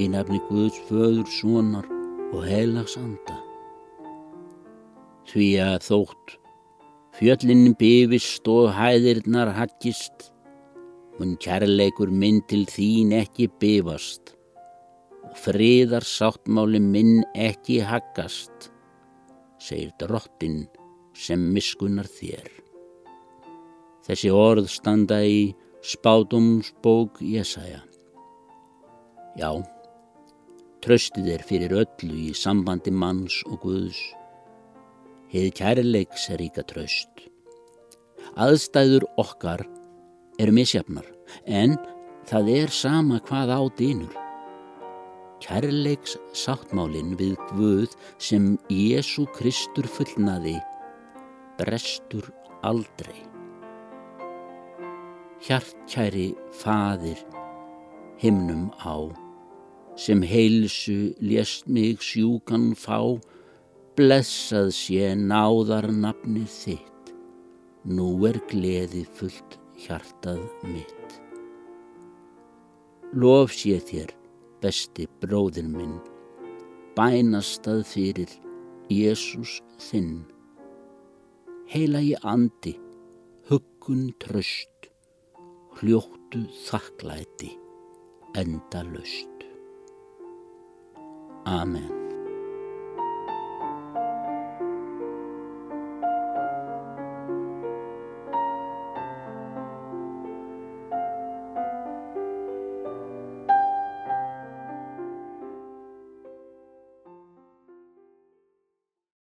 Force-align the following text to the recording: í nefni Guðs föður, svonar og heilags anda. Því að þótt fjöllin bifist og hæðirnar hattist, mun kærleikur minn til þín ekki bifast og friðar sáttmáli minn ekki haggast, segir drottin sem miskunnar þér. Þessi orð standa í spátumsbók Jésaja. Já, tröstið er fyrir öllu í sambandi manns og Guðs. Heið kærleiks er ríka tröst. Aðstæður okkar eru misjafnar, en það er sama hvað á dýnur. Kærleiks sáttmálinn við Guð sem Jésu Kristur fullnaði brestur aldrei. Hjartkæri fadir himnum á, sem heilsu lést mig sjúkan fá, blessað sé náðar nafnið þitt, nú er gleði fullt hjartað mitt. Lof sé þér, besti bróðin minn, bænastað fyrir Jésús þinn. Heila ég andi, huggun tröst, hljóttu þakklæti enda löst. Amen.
í 0.00 0.08
nefni 0.12 0.40
Guðs 0.48 0.78
föður, 0.88 1.26
svonar 1.30 1.86
og 2.34 2.44
heilags 2.44 2.96
anda. 3.00 3.36
Því 5.26 5.48
að 5.62 5.76
þótt 5.88 6.36
fjöllin 7.16 7.72
bifist 7.80 8.46
og 8.52 8.70
hæðirnar 8.76 9.54
hattist, 9.56 10.30
mun 11.16 11.36
kærleikur 11.40 12.12
minn 12.12 12.42
til 12.50 12.66
þín 12.68 13.14
ekki 13.16 13.48
bifast 13.60 14.34
og 15.24 15.36
friðar 15.40 16.04
sáttmáli 16.04 16.80
minn 16.82 17.22
ekki 17.32 17.80
haggast, 17.88 18.70
segir 19.58 19.94
drottin 20.00 20.66
sem 21.16 21.40
miskunnar 21.54 22.08
þér. 22.18 22.50
Þessi 24.06 24.30
orð 24.30 24.68
standa 24.70 25.22
í 25.24 25.54
spátumsbók 25.82 27.18
Jésaja. 27.24 27.80
Já, 29.36 29.50
tröstið 30.86 31.32
er 31.34 31.42
fyrir 31.42 31.72
öllu 31.74 32.16
í 32.28 32.34
sambandi 32.38 32.92
manns 32.94 33.40
og 33.50 33.64
Guðs. 33.64 33.98
Heið 35.32 35.48
kærleiks 35.58 36.28
er 36.30 36.38
ríka 36.38 36.62
tröst. 36.62 37.24
Aðstæður 38.38 39.08
okkar 39.18 39.64
eru 40.38 40.54
misjafnar, 40.54 41.08
en 41.42 41.74
það 42.30 42.52
er 42.54 42.74
sama 42.74 43.18
hvað 43.26 43.50
á 43.50 43.60
dýnur. 43.80 44.14
Kærleiks 45.42 46.14
sáttmálinn 46.38 47.18
við 47.18 47.34
Guð 47.50 47.98
sem 48.22 48.54
Jésu 48.70 49.26
Kristur 49.34 49.90
fullnaði 49.90 50.54
brestur 51.58 52.30
aldrei. 52.62 53.26
Hjartkæri 55.42 56.30
fadir 56.62 57.18
himnum 58.22 58.70
á, 58.78 59.25
sem 59.96 60.20
heilsu 60.22 61.14
lést 61.20 61.66
mig 61.66 62.02
sjúkan 62.04 62.74
fá, 62.76 63.00
blessað 63.96 64.70
sé 64.76 65.14
náðar 65.16 65.88
nafnið 65.88 66.50
þitt, 66.52 67.12
nú 67.88 68.10
er 68.28 68.36
gleði 68.50 69.06
fullt 69.16 69.56
hjartað 69.80 70.42
mitt. 70.68 71.16
Lof 73.16 73.54
sé 73.56 73.78
þér, 73.80 74.12
besti 74.60 75.06
bróðin 75.22 75.70
minn, 75.72 76.00
bænastað 76.96 77.84
fyrir 77.88 78.32
Jésús 78.92 79.60
þinn. 79.80 80.26
Heila 81.72 82.02
ég 82.04 82.26
andi, 82.26 82.74
huggun 83.48 84.10
tröst, 84.22 84.90
hljóttu 85.80 86.44
þakklæti 86.66 87.54
enda 88.36 88.84
löst. 88.92 89.35
Amen. 91.46 91.95